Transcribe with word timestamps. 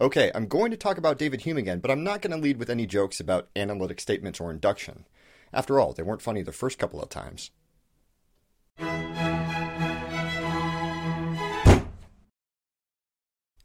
Okay, 0.00 0.30
I'm 0.32 0.46
going 0.46 0.70
to 0.70 0.76
talk 0.76 0.96
about 0.96 1.18
David 1.18 1.40
Hume 1.40 1.56
again, 1.56 1.80
but 1.80 1.90
I'm 1.90 2.04
not 2.04 2.22
going 2.22 2.30
to 2.30 2.40
lead 2.40 2.58
with 2.58 2.70
any 2.70 2.86
jokes 2.86 3.18
about 3.18 3.48
analytic 3.56 3.98
statements 3.98 4.38
or 4.38 4.52
induction. 4.52 5.06
After 5.52 5.80
all, 5.80 5.92
they 5.92 6.04
weren't 6.04 6.22
funny 6.22 6.42
the 6.42 6.52
first 6.52 6.78
couple 6.78 7.02
of 7.02 7.08
times. 7.08 7.50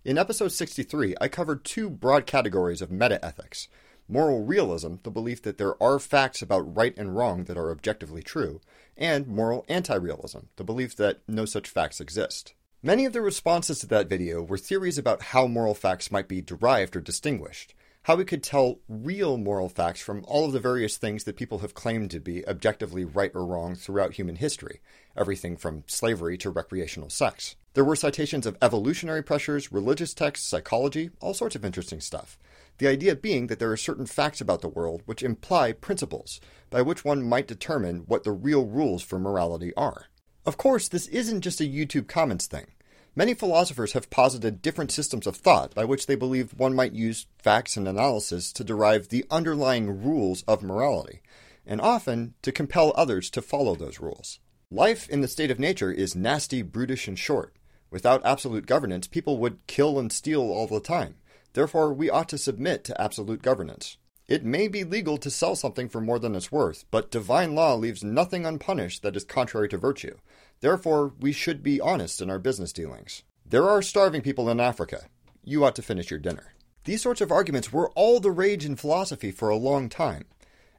In 0.03 0.17
episode 0.17 0.51
63, 0.51 1.13
I 1.21 1.27
covered 1.27 1.63
two 1.63 1.87
broad 1.87 2.25
categories 2.25 2.81
of 2.81 2.89
metaethics 2.89 3.67
moral 4.09 4.43
realism, 4.43 4.95
the 5.03 5.11
belief 5.11 5.41
that 5.43 5.57
there 5.57 5.81
are 5.81 5.97
facts 5.97 6.41
about 6.41 6.75
right 6.75 6.93
and 6.97 7.15
wrong 7.15 7.45
that 7.45 7.57
are 7.57 7.71
objectively 7.71 8.21
true, 8.21 8.59
and 8.97 9.27
moral 9.27 9.63
anti 9.69 9.95
realism, 9.95 10.39
the 10.57 10.63
belief 10.63 10.95
that 10.95 11.21
no 11.27 11.45
such 11.45 11.69
facts 11.69 12.01
exist. 12.01 12.53
Many 12.85 13.05
of 13.05 13.13
the 13.13 13.21
responses 13.21 13.79
to 13.79 13.87
that 13.87 14.09
video 14.09 14.43
were 14.43 14.57
theories 14.57 14.97
about 14.97 15.21
how 15.21 15.47
moral 15.47 15.73
facts 15.73 16.11
might 16.11 16.27
be 16.27 16.41
derived 16.41 16.97
or 16.97 16.99
distinguished, 16.99 17.73
how 18.01 18.17
we 18.17 18.25
could 18.25 18.43
tell 18.43 18.79
real 18.89 19.37
moral 19.37 19.69
facts 19.69 20.01
from 20.01 20.25
all 20.27 20.43
of 20.43 20.51
the 20.51 20.59
various 20.59 20.97
things 20.97 21.23
that 21.23 21.37
people 21.37 21.59
have 21.59 21.73
claimed 21.73 22.11
to 22.11 22.19
be 22.19 22.45
objectively 22.45 23.05
right 23.05 23.31
or 23.33 23.45
wrong 23.45 23.75
throughout 23.75 24.15
human 24.15 24.35
history, 24.35 24.81
everything 25.15 25.55
from 25.55 25.85
slavery 25.87 26.37
to 26.39 26.49
recreational 26.49 27.09
sex. 27.09 27.55
There 27.73 27.85
were 27.85 27.95
citations 27.95 28.45
of 28.45 28.57
evolutionary 28.61 29.23
pressures, 29.23 29.71
religious 29.71 30.13
texts, 30.13 30.45
psychology, 30.45 31.09
all 31.21 31.33
sorts 31.33 31.55
of 31.55 31.63
interesting 31.63 32.01
stuff. 32.01 32.37
The 32.79 32.89
idea 32.89 33.15
being 33.15 33.47
that 33.47 33.59
there 33.59 33.71
are 33.71 33.77
certain 33.77 34.07
facts 34.07 34.41
about 34.41 34.59
the 34.59 34.67
world 34.67 35.03
which 35.05 35.23
imply 35.23 35.71
principles, 35.71 36.41
by 36.69 36.81
which 36.81 37.05
one 37.05 37.23
might 37.23 37.47
determine 37.47 37.99
what 38.07 38.25
the 38.25 38.33
real 38.33 38.65
rules 38.65 39.01
for 39.01 39.19
morality 39.19 39.73
are. 39.75 40.07
Of 40.45 40.57
course, 40.57 40.89
this 40.89 41.07
isn't 41.07 41.41
just 41.41 41.61
a 41.61 41.63
YouTube 41.63 42.07
comments 42.07 42.47
thing. 42.47 42.67
Many 43.15 43.33
philosophers 43.33 43.93
have 43.93 44.09
posited 44.09 44.61
different 44.61 44.91
systems 44.91 45.25
of 45.25 45.37
thought 45.37 45.73
by 45.73 45.85
which 45.85 46.05
they 46.05 46.15
believe 46.15 46.53
one 46.57 46.75
might 46.75 46.93
use 46.93 47.27
facts 47.37 47.77
and 47.77 47.87
analysis 47.87 48.51
to 48.53 48.63
derive 48.63 49.07
the 49.07 49.25
underlying 49.31 50.03
rules 50.03 50.43
of 50.47 50.61
morality, 50.61 51.21
and 51.65 51.79
often 51.79 52.33
to 52.41 52.51
compel 52.51 52.91
others 52.95 53.29
to 53.29 53.41
follow 53.41 53.75
those 53.75 54.01
rules. 54.01 54.39
Life 54.69 55.07
in 55.09 55.21
the 55.21 55.27
state 55.27 55.51
of 55.51 55.59
nature 55.59 55.91
is 55.91 56.15
nasty, 56.15 56.61
brutish, 56.61 57.07
and 57.07 57.17
short. 57.17 57.55
Without 57.89 58.25
absolute 58.25 58.65
governance, 58.65 59.07
people 59.07 59.37
would 59.37 59.65
kill 59.67 59.99
and 59.99 60.11
steal 60.11 60.41
all 60.41 60.67
the 60.67 60.79
time. 60.79 61.15
Therefore, 61.53 61.93
we 61.93 62.09
ought 62.09 62.27
to 62.29 62.37
submit 62.37 62.83
to 62.85 62.99
absolute 62.99 63.43
governance. 63.43 63.97
It 64.27 64.45
may 64.45 64.69
be 64.69 64.85
legal 64.85 65.17
to 65.17 65.29
sell 65.29 65.55
something 65.55 65.89
for 65.89 65.99
more 65.99 66.17
than 66.17 66.33
it's 66.35 66.51
worth, 66.51 66.85
but 66.91 67.11
divine 67.11 67.55
law 67.55 67.75
leaves 67.75 68.03
nothing 68.03 68.45
unpunished 68.45 69.03
that 69.03 69.17
is 69.17 69.25
contrary 69.25 69.67
to 69.69 69.77
virtue. 69.77 70.17
Therefore, 70.61 71.13
we 71.19 71.33
should 71.33 71.61
be 71.61 71.81
honest 71.81 72.21
in 72.21 72.29
our 72.29 72.39
business 72.39 72.71
dealings. 72.71 73.23
There 73.45 73.67
are 73.67 73.81
starving 73.81 74.21
people 74.21 74.49
in 74.49 74.61
Africa. 74.61 75.07
You 75.43 75.65
ought 75.65 75.75
to 75.75 75.81
finish 75.81 76.09
your 76.09 76.21
dinner. 76.21 76.53
These 76.85 77.01
sorts 77.01 77.19
of 77.19 77.31
arguments 77.31 77.73
were 77.73 77.91
all 77.91 78.21
the 78.21 78.31
rage 78.31 78.65
in 78.65 78.77
philosophy 78.77 79.31
for 79.31 79.49
a 79.49 79.57
long 79.57 79.89
time. 79.89 80.25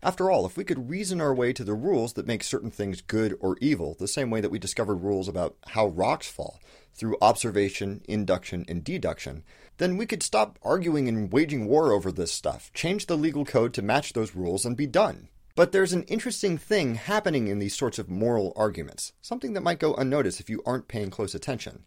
After 0.05 0.31
all, 0.31 0.45
if 0.45 0.59
we 0.59 0.65
could 0.65 0.91
reason 0.91 1.19
our 1.23 1.35
way 1.35 1.55
to 1.55 1.65
the 1.65 1.73
rules 1.73 2.13
that 2.13 2.27
make 2.27 2.45
certain 2.45 2.71
things 2.71 3.01
good 3.01 3.39
or 3.41 3.57
evil, 3.63 3.97
the 3.99 4.07
same 4.07 4.29
way 4.29 4.43
that 4.43 4.51
we 4.51 4.59
discovered 4.59 4.97
rules 4.97 5.29
about 5.29 5.57
how 5.69 5.87
rocks 5.87 6.29
fall, 6.29 6.61
through 6.93 7.17
observation, 7.23 8.03
induction, 8.07 8.67
and 8.69 8.85
deduction, 8.85 9.45
then 9.79 9.97
we 9.97 10.05
could 10.05 10.23
stop 10.23 10.59
arguing 10.63 11.09
and 11.09 11.33
waging 11.33 11.67
war 11.67 11.91
over 11.91 12.13
this 12.13 12.31
stuff, 12.31 12.71
change 12.75 13.07
the 13.07 13.17
legal 13.17 13.47
code 13.47 13.73
to 13.73 13.81
match 13.81 14.13
those 14.13 14.37
rules, 14.37 14.67
and 14.67 14.77
be 14.77 14.87
done. 14.87 15.29
But 15.55 15.73
there's 15.73 15.95
an 15.95 16.03
interesting 16.03 16.59
thing 16.59 16.97
happening 16.97 17.49
in 17.49 17.59
these 17.59 17.75
sorts 17.75 17.99
of 17.99 18.11
moral 18.11 18.53
arguments, 18.57 19.15
something 19.23 19.55
that 19.55 19.63
might 19.63 19.79
go 19.79 19.95
unnoticed 19.95 20.39
if 20.39 20.51
you 20.51 20.63
aren't 20.67 20.87
paying 20.87 21.09
close 21.09 21.35
attention. 21.35 21.85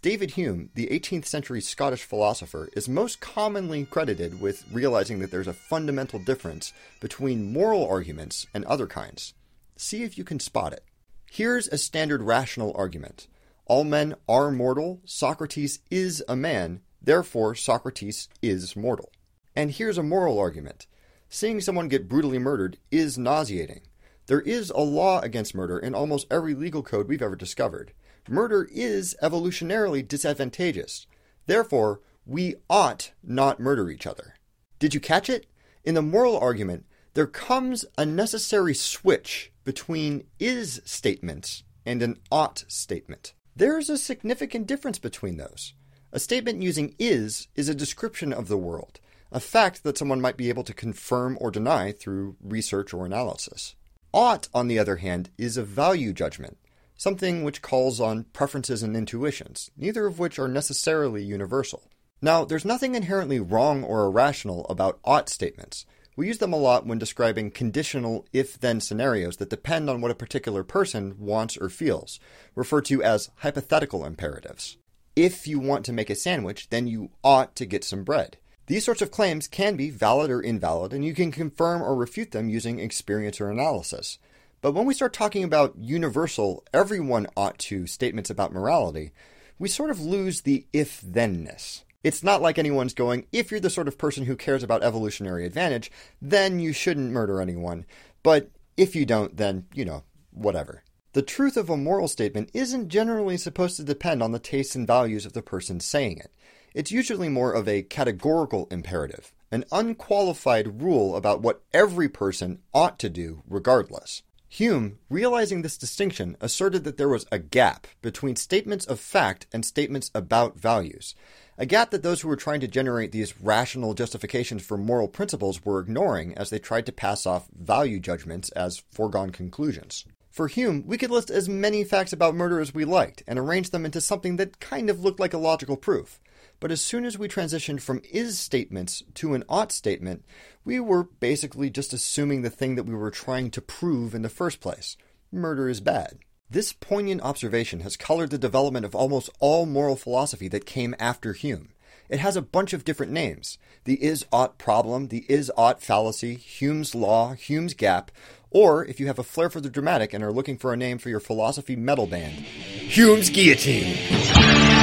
David 0.00 0.32
Hume, 0.32 0.70
the 0.74 0.86
18th 0.86 1.24
century 1.24 1.60
Scottish 1.60 2.04
philosopher, 2.04 2.68
is 2.74 2.88
most 2.88 3.20
commonly 3.20 3.84
credited 3.84 4.40
with 4.40 4.64
realizing 4.70 5.18
that 5.18 5.32
there's 5.32 5.48
a 5.48 5.52
fundamental 5.52 6.20
difference 6.20 6.72
between 7.00 7.52
moral 7.52 7.84
arguments 7.84 8.46
and 8.54 8.64
other 8.66 8.86
kinds. 8.86 9.34
See 9.76 10.04
if 10.04 10.16
you 10.16 10.22
can 10.22 10.38
spot 10.38 10.72
it. 10.72 10.84
Here's 11.28 11.66
a 11.66 11.78
standard 11.78 12.22
rational 12.22 12.72
argument 12.76 13.26
All 13.66 13.82
men 13.82 14.14
are 14.28 14.52
mortal, 14.52 15.00
Socrates 15.04 15.80
is 15.90 16.22
a 16.28 16.36
man, 16.36 16.80
therefore 17.02 17.56
Socrates 17.56 18.28
is 18.40 18.76
mortal. 18.76 19.10
And 19.56 19.72
here's 19.72 19.98
a 19.98 20.04
moral 20.04 20.38
argument 20.38 20.86
Seeing 21.28 21.60
someone 21.60 21.88
get 21.88 22.08
brutally 22.08 22.38
murdered 22.38 22.78
is 22.92 23.18
nauseating. 23.18 23.80
There 24.28 24.42
is 24.42 24.68
a 24.70 24.80
law 24.80 25.20
against 25.20 25.54
murder 25.54 25.78
in 25.78 25.94
almost 25.94 26.26
every 26.30 26.54
legal 26.54 26.82
code 26.82 27.08
we've 27.08 27.22
ever 27.22 27.34
discovered 27.34 27.92
murder 28.28 28.68
is 28.70 29.16
evolutionarily 29.22 30.06
disadvantageous. 30.06 31.06
Therefore, 31.46 32.02
we 32.26 32.56
ought 32.68 33.12
not 33.22 33.58
murder 33.58 33.90
each 33.90 34.06
other. 34.06 34.34
Did 34.78 34.92
you 34.92 35.00
catch 35.00 35.30
it? 35.30 35.46
In 35.82 35.94
the 35.94 36.02
moral 36.02 36.38
argument, 36.38 36.84
there 37.14 37.26
comes 37.26 37.86
a 37.96 38.04
necessary 38.04 38.74
switch 38.74 39.50
between 39.64 40.24
is 40.38 40.82
statements 40.84 41.64
and 41.86 42.02
an 42.02 42.18
ought 42.30 42.64
statement. 42.68 43.32
There's 43.56 43.88
a 43.88 43.96
significant 43.96 44.66
difference 44.66 44.98
between 44.98 45.38
those. 45.38 45.72
A 46.12 46.20
statement 46.20 46.62
using 46.62 46.94
is 46.98 47.48
is 47.54 47.70
a 47.70 47.74
description 47.74 48.34
of 48.34 48.48
the 48.48 48.58
world, 48.58 49.00
a 49.32 49.40
fact 49.40 49.84
that 49.84 49.96
someone 49.96 50.20
might 50.20 50.36
be 50.36 50.50
able 50.50 50.64
to 50.64 50.74
confirm 50.74 51.38
or 51.40 51.50
deny 51.50 51.92
through 51.92 52.36
research 52.42 52.92
or 52.92 53.06
analysis. 53.06 53.74
Ought, 54.12 54.48
on 54.54 54.68
the 54.68 54.78
other 54.78 54.96
hand, 54.96 55.30
is 55.36 55.56
a 55.56 55.62
value 55.62 56.12
judgment, 56.14 56.56
something 56.96 57.44
which 57.44 57.60
calls 57.60 58.00
on 58.00 58.24
preferences 58.32 58.82
and 58.82 58.96
intuitions, 58.96 59.70
neither 59.76 60.06
of 60.06 60.18
which 60.18 60.38
are 60.38 60.48
necessarily 60.48 61.22
universal. 61.22 61.90
Now, 62.22 62.44
there's 62.44 62.64
nothing 62.64 62.94
inherently 62.94 63.38
wrong 63.38 63.84
or 63.84 64.06
irrational 64.06 64.66
about 64.70 64.98
ought 65.04 65.28
statements. 65.28 65.84
We 66.16 66.26
use 66.26 66.38
them 66.38 66.52
a 66.52 66.56
lot 66.56 66.86
when 66.86 66.98
describing 66.98 67.50
conditional 67.50 68.26
if 68.32 68.58
then 68.58 68.80
scenarios 68.80 69.36
that 69.36 69.50
depend 69.50 69.88
on 69.88 70.00
what 70.00 70.10
a 70.10 70.16
particular 70.16 70.64
person 70.64 71.14
wants 71.18 71.56
or 71.56 71.68
feels, 71.68 72.18
referred 72.56 72.86
to 72.86 73.02
as 73.02 73.30
hypothetical 73.36 74.04
imperatives. 74.04 74.78
If 75.14 75.46
you 75.46 75.60
want 75.60 75.84
to 75.84 75.92
make 75.92 76.10
a 76.10 76.14
sandwich, 76.14 76.70
then 76.70 76.86
you 76.86 77.10
ought 77.22 77.54
to 77.56 77.66
get 77.66 77.84
some 77.84 78.04
bread. 78.04 78.38
These 78.68 78.84
sorts 78.84 79.00
of 79.00 79.10
claims 79.10 79.48
can 79.48 79.76
be 79.76 79.88
valid 79.88 80.30
or 80.30 80.42
invalid, 80.42 80.92
and 80.92 81.02
you 81.02 81.14
can 81.14 81.32
confirm 81.32 81.82
or 81.82 81.96
refute 81.96 82.32
them 82.32 82.50
using 82.50 82.78
experience 82.78 83.40
or 83.40 83.50
analysis. 83.50 84.18
But 84.60 84.72
when 84.72 84.84
we 84.84 84.92
start 84.92 85.14
talking 85.14 85.42
about 85.42 85.78
universal, 85.78 86.62
everyone 86.74 87.28
ought 87.34 87.58
to 87.60 87.86
statements 87.86 88.28
about 88.28 88.52
morality, 88.52 89.12
we 89.58 89.70
sort 89.70 89.88
of 89.88 90.00
lose 90.00 90.42
the 90.42 90.66
if 90.74 90.90
thenness. 90.90 91.84
It's 92.04 92.22
not 92.22 92.42
like 92.42 92.58
anyone's 92.58 92.92
going, 92.92 93.26
if 93.32 93.50
you're 93.50 93.58
the 93.58 93.70
sort 93.70 93.88
of 93.88 93.96
person 93.96 94.26
who 94.26 94.36
cares 94.36 94.62
about 94.62 94.82
evolutionary 94.82 95.46
advantage, 95.46 95.90
then 96.20 96.60
you 96.60 96.74
shouldn't 96.74 97.10
murder 97.10 97.40
anyone. 97.40 97.86
But 98.22 98.50
if 98.76 98.94
you 98.94 99.06
don't, 99.06 99.34
then, 99.34 99.64
you 99.72 99.86
know, 99.86 100.04
whatever. 100.30 100.84
The 101.14 101.22
truth 101.22 101.56
of 101.56 101.70
a 101.70 101.76
moral 101.76 102.06
statement 102.06 102.50
isn't 102.52 102.90
generally 102.90 103.38
supposed 103.38 103.78
to 103.78 103.82
depend 103.82 104.22
on 104.22 104.32
the 104.32 104.38
tastes 104.38 104.74
and 104.74 104.86
values 104.86 105.24
of 105.24 105.32
the 105.32 105.40
person 105.40 105.80
saying 105.80 106.18
it. 106.18 106.30
It's 106.78 106.92
usually 106.92 107.28
more 107.28 107.54
of 107.54 107.66
a 107.66 107.82
categorical 107.82 108.68
imperative, 108.70 109.32
an 109.50 109.64
unqualified 109.72 110.80
rule 110.80 111.16
about 111.16 111.42
what 111.42 111.62
every 111.74 112.08
person 112.08 112.60
ought 112.72 113.00
to 113.00 113.08
do 113.10 113.42
regardless. 113.48 114.22
Hume, 114.48 115.00
realizing 115.10 115.62
this 115.62 115.76
distinction, 115.76 116.36
asserted 116.40 116.84
that 116.84 116.96
there 116.96 117.08
was 117.08 117.26
a 117.32 117.40
gap 117.40 117.88
between 118.00 118.36
statements 118.36 118.86
of 118.86 119.00
fact 119.00 119.48
and 119.52 119.64
statements 119.64 120.12
about 120.14 120.60
values, 120.60 121.16
a 121.58 121.66
gap 121.66 121.90
that 121.90 122.04
those 122.04 122.20
who 122.20 122.28
were 122.28 122.36
trying 122.36 122.60
to 122.60 122.68
generate 122.68 123.10
these 123.10 123.40
rational 123.40 123.92
justifications 123.92 124.64
for 124.64 124.76
moral 124.76 125.08
principles 125.08 125.64
were 125.64 125.80
ignoring 125.80 126.32
as 126.38 126.50
they 126.50 126.60
tried 126.60 126.86
to 126.86 126.92
pass 126.92 127.26
off 127.26 127.48
value 127.60 127.98
judgments 127.98 128.50
as 128.50 128.84
foregone 128.92 129.30
conclusions. 129.30 130.04
For 130.30 130.46
Hume, 130.46 130.84
we 130.86 130.96
could 130.96 131.10
list 131.10 131.28
as 131.28 131.48
many 131.48 131.82
facts 131.82 132.12
about 132.12 132.36
murder 132.36 132.60
as 132.60 132.72
we 132.72 132.84
liked 132.84 133.24
and 133.26 133.36
arrange 133.36 133.70
them 133.70 133.84
into 133.84 134.00
something 134.00 134.36
that 134.36 134.60
kind 134.60 134.88
of 134.88 135.00
looked 135.00 135.18
like 135.18 135.34
a 135.34 135.38
logical 135.38 135.76
proof. 135.76 136.20
But 136.60 136.72
as 136.72 136.80
soon 136.80 137.04
as 137.04 137.18
we 137.18 137.28
transitioned 137.28 137.80
from 137.80 138.02
is 138.10 138.38
statements 138.38 139.02
to 139.14 139.34
an 139.34 139.44
ought 139.48 139.70
statement, 139.70 140.24
we 140.64 140.80
were 140.80 141.04
basically 141.04 141.70
just 141.70 141.92
assuming 141.92 142.42
the 142.42 142.50
thing 142.50 142.74
that 142.74 142.84
we 142.84 142.94
were 142.94 143.10
trying 143.10 143.50
to 143.52 143.60
prove 143.60 144.14
in 144.14 144.22
the 144.22 144.28
first 144.28 144.60
place 144.60 144.96
murder 145.30 145.68
is 145.68 145.80
bad. 145.80 146.18
This 146.50 146.72
poignant 146.72 147.20
observation 147.20 147.80
has 147.80 147.96
colored 147.96 148.30
the 148.30 148.38
development 148.38 148.86
of 148.86 148.94
almost 148.94 149.28
all 149.38 149.66
moral 149.66 149.96
philosophy 149.96 150.48
that 150.48 150.64
came 150.64 150.94
after 150.98 151.34
Hume. 151.34 151.68
It 152.08 152.20
has 152.20 152.36
a 152.36 152.42
bunch 152.42 152.72
of 152.72 152.84
different 152.84 153.12
names 153.12 153.58
the 153.84 154.02
is 154.02 154.24
ought 154.32 154.58
problem, 154.58 155.08
the 155.08 155.26
is 155.28 155.52
ought 155.56 155.82
fallacy, 155.82 156.36
Hume's 156.36 156.94
law, 156.94 157.34
Hume's 157.34 157.74
gap, 157.74 158.10
or 158.50 158.84
if 158.84 158.98
you 158.98 159.06
have 159.06 159.18
a 159.18 159.22
flair 159.22 159.50
for 159.50 159.60
the 159.60 159.70
dramatic 159.70 160.14
and 160.14 160.24
are 160.24 160.32
looking 160.32 160.56
for 160.56 160.72
a 160.72 160.76
name 160.76 160.98
for 160.98 161.10
your 161.10 161.20
philosophy 161.20 161.76
metal 161.76 162.06
band, 162.06 162.34
Hume's 162.34 163.28
guillotine. 163.28 164.77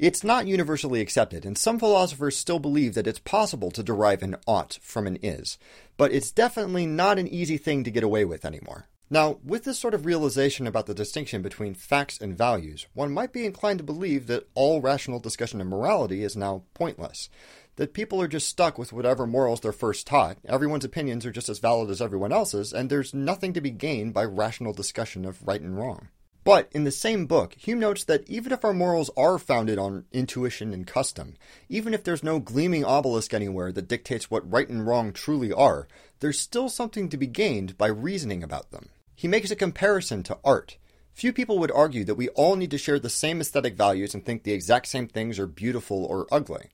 It's 0.00 0.24
not 0.24 0.46
universally 0.46 1.02
accepted, 1.02 1.44
and 1.44 1.58
some 1.58 1.78
philosophers 1.78 2.34
still 2.34 2.58
believe 2.58 2.94
that 2.94 3.06
it's 3.06 3.18
possible 3.18 3.70
to 3.72 3.82
derive 3.82 4.22
an 4.22 4.36
ought 4.46 4.78
from 4.80 5.06
an 5.06 5.18
is, 5.22 5.58
but 5.98 6.10
it's 6.10 6.30
definitely 6.30 6.86
not 6.86 7.18
an 7.18 7.28
easy 7.28 7.58
thing 7.58 7.84
to 7.84 7.90
get 7.90 8.02
away 8.02 8.24
with 8.24 8.46
anymore. 8.46 8.88
Now, 9.10 9.40
with 9.44 9.64
this 9.64 9.78
sort 9.78 9.92
of 9.92 10.06
realization 10.06 10.66
about 10.66 10.86
the 10.86 10.94
distinction 10.94 11.42
between 11.42 11.74
facts 11.74 12.18
and 12.18 12.34
values, 12.34 12.86
one 12.94 13.12
might 13.12 13.34
be 13.34 13.44
inclined 13.44 13.76
to 13.80 13.84
believe 13.84 14.26
that 14.28 14.48
all 14.54 14.80
rational 14.80 15.20
discussion 15.20 15.60
of 15.60 15.66
morality 15.66 16.24
is 16.24 16.34
now 16.34 16.62
pointless, 16.72 17.28
that 17.76 17.92
people 17.92 18.22
are 18.22 18.26
just 18.28 18.48
stuck 18.48 18.78
with 18.78 18.94
whatever 18.94 19.26
morals 19.26 19.60
they're 19.60 19.70
first 19.70 20.06
taught, 20.06 20.38
everyone's 20.46 20.86
opinions 20.86 21.26
are 21.26 21.30
just 21.30 21.50
as 21.50 21.58
valid 21.58 21.90
as 21.90 22.00
everyone 22.00 22.32
else's, 22.32 22.72
and 22.72 22.88
there's 22.88 23.12
nothing 23.12 23.52
to 23.52 23.60
be 23.60 23.70
gained 23.70 24.14
by 24.14 24.24
rational 24.24 24.72
discussion 24.72 25.26
of 25.26 25.46
right 25.46 25.60
and 25.60 25.76
wrong. 25.76 26.08
But 26.42 26.70
in 26.72 26.84
the 26.84 26.90
same 26.90 27.26
book, 27.26 27.54
Hume 27.54 27.80
notes 27.80 28.04
that 28.04 28.28
even 28.28 28.52
if 28.52 28.64
our 28.64 28.72
morals 28.72 29.10
are 29.16 29.38
founded 29.38 29.78
on 29.78 30.06
intuition 30.10 30.72
and 30.72 30.86
custom, 30.86 31.36
even 31.68 31.92
if 31.92 32.02
there's 32.02 32.22
no 32.22 32.38
gleaming 32.38 32.84
obelisk 32.84 33.34
anywhere 33.34 33.72
that 33.72 33.88
dictates 33.88 34.30
what 34.30 34.50
right 34.50 34.68
and 34.68 34.86
wrong 34.86 35.12
truly 35.12 35.52
are, 35.52 35.86
there's 36.20 36.40
still 36.40 36.70
something 36.70 37.08
to 37.10 37.18
be 37.18 37.26
gained 37.26 37.76
by 37.76 37.88
reasoning 37.88 38.42
about 38.42 38.70
them. 38.70 38.88
He 39.14 39.28
makes 39.28 39.50
a 39.50 39.56
comparison 39.56 40.22
to 40.24 40.38
art. 40.42 40.78
Few 41.12 41.32
people 41.32 41.58
would 41.58 41.72
argue 41.72 42.04
that 42.04 42.14
we 42.14 42.30
all 42.30 42.56
need 42.56 42.70
to 42.70 42.78
share 42.78 42.98
the 42.98 43.10
same 43.10 43.42
aesthetic 43.42 43.76
values 43.76 44.14
and 44.14 44.24
think 44.24 44.42
the 44.42 44.52
exact 44.52 44.86
same 44.86 45.08
things 45.08 45.38
are 45.38 45.46
beautiful 45.46 46.06
or 46.06 46.26
ugly. 46.32 46.70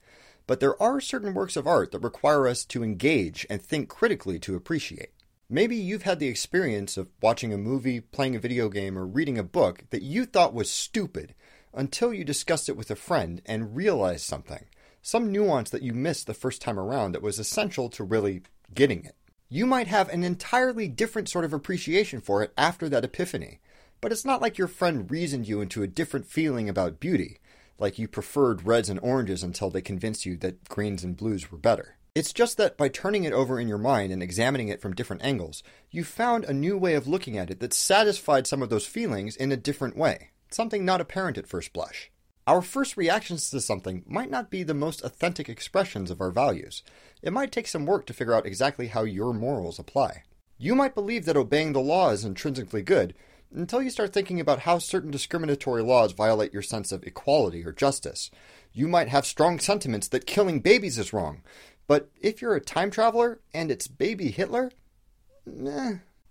But 0.47 0.61
there 0.61 0.81
are 0.81 1.01
certain 1.01 1.35
works 1.35 1.57
of 1.57 1.67
art 1.67 1.91
that 1.91 1.99
require 1.99 2.47
us 2.47 2.65
to 2.67 2.85
engage 2.85 3.45
and 3.51 3.61
think 3.61 3.89
critically 3.89 4.39
to 4.41 4.55
appreciate. 4.55 5.11
Maybe 5.49 5.77
you've 5.77 6.03
had 6.03 6.19
the 6.19 6.27
experience 6.27 6.97
of 6.97 7.07
watching 7.23 7.53
a 7.53 7.59
movie, 7.59 8.01
playing 8.01 8.35
a 8.35 8.41
video 8.41 8.69
game, 8.69 8.99
or 8.99 9.07
reading 9.07 9.39
a 9.39 9.45
book 9.45 9.85
that 9.91 10.03
you 10.03 10.27
thought 10.27 10.53
was 10.53 10.69
stupid 10.69 11.37
until 11.73 12.13
you 12.13 12.25
discussed 12.25 12.69
it 12.69 12.77
with 12.77 12.91
a 12.91 12.97
friend 12.97 13.41
and 13.47 13.77
realized 13.77 14.25
something, 14.25 14.65
some 15.03 15.31
nuance 15.31 15.71
that 15.71 15.83
you 15.83 15.93
missed 15.93 16.27
the 16.27 16.35
first 16.35 16.61
time 16.61 16.81
around 16.81 17.13
that 17.13 17.23
was 17.23 17.39
essential 17.39 17.89
to 17.91 18.03
really 18.03 18.43
getting 18.75 19.05
it. 19.05 19.15
You 19.49 19.67
might 19.67 19.87
have 19.87 20.09
an 20.09 20.25
entirely 20.25 20.89
different 20.89 21.29
sort 21.29 21.45
of 21.45 21.53
appreciation 21.53 22.21
for 22.21 22.43
it 22.43 22.53
after 22.59 22.89
that 22.89 23.05
epiphany, 23.05 23.61
but 24.01 24.11
it's 24.11 24.25
not 24.25 24.43
like 24.43 24.59
your 24.59 24.67
friend 24.67 25.09
reasoned 25.09 25.47
you 25.47 25.61
into 25.61 25.85
a 25.85 25.87
different 25.87 26.27
feeling 26.27 26.69
about 26.69 26.99
beauty, 26.99 27.39
like 27.79 28.01
you 28.01 28.09
preferred 28.09 28.67
reds 28.67 28.89
and 28.89 28.99
oranges 28.99 29.45
until 29.45 29.71
they 29.71 29.81
convinced 29.81 30.27
you 30.27 30.37
that 30.39 30.69
greens 30.69 31.05
and 31.05 31.17
blues 31.17 31.53
were 31.53 31.59
better. 31.59 31.99
It's 32.17 32.33
just 32.33 32.57
that 32.57 32.79
by 32.79 32.89
turning 32.89 33.25
it 33.25 33.35
over 33.35 33.61
in 33.61 33.69
your 33.69 33.77
mind 33.77 34.11
and 34.11 34.23
examining 34.23 34.69
it 34.69 34.81
from 34.81 34.95
different 34.95 35.23
angles, 35.23 35.63
you 35.91 36.03
found 36.03 36.47
a 36.47 36.55
new 36.55 36.79
way 36.79 36.95
of 36.95 37.07
looking 37.07 37.37
at 37.37 37.51
it 37.51 37.61
that 37.61 37.75
satisfied 37.75 38.47
some 38.47 38.63
of 38.63 38.71
those 38.71 38.87
feelings 38.87 39.37
in 39.37 39.53
a 39.53 39.57
different 39.59 39.99
way, 39.99 40.31
something 40.51 40.83
not 40.83 41.03
apparent 41.03 41.37
at 41.37 41.47
first 41.47 41.75
blush. 41.75 42.11
Our 42.47 42.63
first 42.63 42.97
reactions 42.97 43.51
to 43.51 43.61
something 43.61 44.03
might 44.07 44.31
not 44.31 44.49
be 44.49 44.63
the 44.63 44.73
most 44.73 45.05
authentic 45.05 45.51
expressions 45.51 46.11
of 46.11 46.23
our 46.23 46.31
values. 46.31 46.83
It 47.21 47.35
might 47.35 47.53
take 47.53 47.67
some 47.69 47.85
work 47.85 48.07
to 48.07 48.15
figure 48.15 48.33
out 48.33 48.47
exactly 48.47 48.87
how 48.87 49.03
your 49.03 49.35
morals 49.35 49.79
apply. 49.79 50.23
You 50.57 50.75
might 50.75 50.95
believe 50.95 51.27
that 51.27 51.37
obeying 51.37 51.75
the 51.75 51.81
law 51.81 52.13
is 52.13 52.25
intrinsically 52.25 52.81
good 52.81 53.13
until 53.55 53.83
you 53.83 53.91
start 53.91 54.15
thinking 54.15 54.41
about 54.41 54.61
how 54.61 54.79
certain 54.79 55.11
discriminatory 55.11 55.83
laws 55.83 56.13
violate 56.13 56.53
your 56.53 56.63
sense 56.63 56.93
of 56.93 57.05
equality 57.05 57.65
or 57.65 57.73
justice. 57.73 58.31
You 58.77 58.89
might 58.89 59.09
have 59.09 59.25
strong 59.25 59.59
sentiments 59.59 60.07
that 60.09 60.27
killing 60.27 60.61
babies 60.61 60.99
is 60.99 61.15
wrong, 61.15 61.41
but 61.87 62.11
if 62.21 62.43
you're 62.43 62.55
a 62.55 62.61
time 62.61 62.91
traveler 62.91 63.41
and 63.55 63.71
it's 63.71 63.89
baby 63.89 64.31
Hitler. 64.31 64.71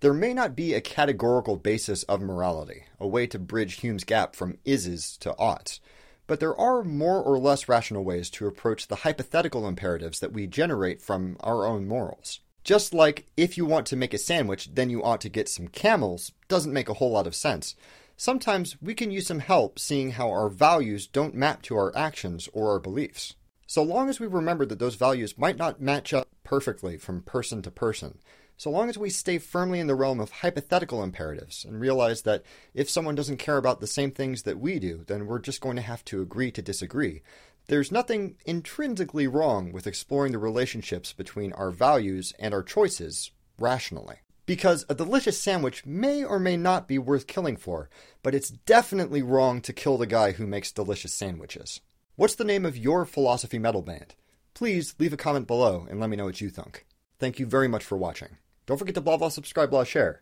There 0.01 0.13
may 0.13 0.31
not 0.31 0.55
be 0.55 0.75
a 0.75 0.79
categorical 0.79 1.55
basis 1.55 2.03
of 2.03 2.21
morality, 2.21 2.83
a 2.99 3.07
way 3.07 3.25
to 3.25 3.39
bridge 3.39 3.79
Hume's 3.79 4.03
gap 4.03 4.35
from 4.35 4.59
ises 4.63 5.17
to 5.21 5.35
oughts, 5.39 5.79
but 6.27 6.39
there 6.39 6.55
are 6.55 6.83
more 6.83 7.19
or 7.19 7.39
less 7.39 7.67
rational 7.67 8.03
ways 8.03 8.29
to 8.29 8.45
approach 8.45 8.89
the 8.89 8.97
hypothetical 8.97 9.67
imperatives 9.67 10.19
that 10.19 10.33
we 10.33 10.45
generate 10.45 11.01
from 11.01 11.37
our 11.39 11.65
own 11.65 11.87
morals. 11.87 12.41
Just 12.63 12.93
like 12.93 13.25
if 13.35 13.57
you 13.57 13.65
want 13.65 13.87
to 13.87 13.95
make 13.95 14.13
a 14.13 14.19
sandwich, 14.19 14.69
then 14.75 14.91
you 14.91 15.03
ought 15.03 15.21
to 15.21 15.29
get 15.29 15.49
some 15.49 15.67
camels, 15.67 16.31
doesn't 16.47 16.73
make 16.73 16.89
a 16.89 16.95
whole 16.95 17.11
lot 17.11 17.25
of 17.25 17.33
sense. 17.33 17.73
Sometimes 18.17 18.81
we 18.81 18.93
can 18.93 19.11
use 19.11 19.27
some 19.27 19.39
help 19.39 19.77
seeing 19.77 20.11
how 20.11 20.31
our 20.31 20.47
values 20.47 21.05
don't 21.05 21.35
map 21.35 21.61
to 21.63 21.75
our 21.75 21.95
actions 21.97 22.47
or 22.53 22.71
our 22.71 22.79
beliefs. 22.79 23.35
So 23.67 23.83
long 23.83 24.09
as 24.09 24.21
we 24.21 24.27
remember 24.27 24.65
that 24.65 24.79
those 24.79 24.95
values 24.95 25.37
might 25.37 25.57
not 25.57 25.81
match 25.81 26.13
up 26.13 26.29
perfectly 26.43 26.97
from 26.97 27.21
person 27.21 27.61
to 27.63 27.71
person, 27.71 28.19
so 28.55 28.69
long 28.69 28.89
as 28.89 28.97
we 28.97 29.09
stay 29.09 29.37
firmly 29.37 29.81
in 29.81 29.87
the 29.87 29.95
realm 29.95 30.21
of 30.21 30.31
hypothetical 30.31 31.03
imperatives 31.03 31.65
and 31.65 31.81
realize 31.81 32.21
that 32.21 32.43
if 32.73 32.89
someone 32.89 33.15
doesn't 33.15 33.35
care 33.35 33.57
about 33.57 33.81
the 33.81 33.87
same 33.87 34.11
things 34.11 34.43
that 34.43 34.59
we 34.59 34.79
do, 34.79 35.03
then 35.07 35.25
we're 35.25 35.39
just 35.39 35.59
going 35.59 35.75
to 35.75 35.81
have 35.81 36.05
to 36.05 36.21
agree 36.21 36.51
to 36.51 36.61
disagree, 36.61 37.21
there's 37.67 37.91
nothing 37.91 38.35
intrinsically 38.45 39.27
wrong 39.27 39.73
with 39.73 39.87
exploring 39.87 40.31
the 40.31 40.39
relationships 40.39 41.11
between 41.11 41.51
our 41.53 41.71
values 41.71 42.31
and 42.39 42.53
our 42.53 42.63
choices 42.63 43.31
rationally. 43.59 44.17
Because 44.45 44.85
a 44.87 44.95
delicious 44.95 45.41
sandwich 45.41 45.85
may 45.85 46.23
or 46.23 46.39
may 46.39 46.55
not 46.55 46.87
be 46.87 46.99
worth 46.99 47.25
killing 47.25 47.57
for, 47.57 47.89
but 48.21 48.35
it's 48.35 48.49
definitely 48.49 49.21
wrong 49.21 49.61
to 49.61 49.73
kill 49.73 49.97
the 49.97 50.05
guy 50.05 50.33
who 50.33 50.45
makes 50.45 50.71
delicious 50.71 51.13
sandwiches. 51.13 51.81
What's 52.15 52.35
the 52.35 52.43
name 52.43 52.65
of 52.65 52.77
your 52.77 53.05
philosophy 53.05 53.57
metal 53.57 53.81
band? 53.81 54.15
Please 54.53 54.95
leave 54.99 55.13
a 55.13 55.17
comment 55.17 55.47
below 55.47 55.87
and 55.89 55.99
let 55.99 56.09
me 56.09 56.15
know 56.15 56.25
what 56.25 56.41
you 56.41 56.49
think. 56.49 56.85
Thank 57.19 57.39
you 57.39 57.45
very 57.45 57.67
much 57.67 57.83
for 57.83 57.97
watching. 57.97 58.37
Don't 58.65 58.77
forget 58.77 58.95
to 58.95 59.01
blah 59.01 59.17
blah 59.17 59.29
subscribe 59.29 59.69
blah 59.69 59.83
share. 59.83 60.21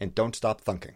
And 0.00 0.14
don't 0.14 0.36
stop 0.36 0.62
thunking. 0.62 0.94